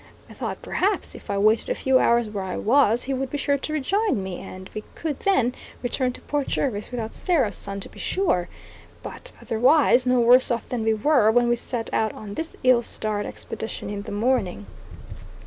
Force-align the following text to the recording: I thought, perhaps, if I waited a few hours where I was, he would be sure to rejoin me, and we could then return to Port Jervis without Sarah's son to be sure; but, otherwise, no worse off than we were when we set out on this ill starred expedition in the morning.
I 0.27 0.33
thought, 0.33 0.63
perhaps, 0.63 1.13
if 1.13 1.29
I 1.29 1.37
waited 1.37 1.69
a 1.69 1.75
few 1.75 1.99
hours 1.99 2.27
where 2.27 2.43
I 2.43 2.57
was, 2.57 3.03
he 3.03 3.13
would 3.13 3.29
be 3.29 3.37
sure 3.37 3.59
to 3.59 3.73
rejoin 3.73 4.23
me, 4.23 4.39
and 4.39 4.67
we 4.73 4.83
could 4.95 5.19
then 5.19 5.53
return 5.83 6.11
to 6.13 6.21
Port 6.21 6.47
Jervis 6.47 6.89
without 6.89 7.13
Sarah's 7.13 7.55
son 7.55 7.79
to 7.81 7.87
be 7.87 7.99
sure; 7.99 8.49
but, 9.03 9.31
otherwise, 9.39 10.07
no 10.07 10.19
worse 10.19 10.49
off 10.49 10.67
than 10.67 10.83
we 10.83 10.95
were 10.95 11.29
when 11.29 11.47
we 11.47 11.55
set 11.55 11.87
out 11.93 12.13
on 12.13 12.33
this 12.33 12.55
ill 12.63 12.81
starred 12.81 13.27
expedition 13.27 13.91
in 13.91 14.01
the 14.01 14.11
morning. 14.11 14.65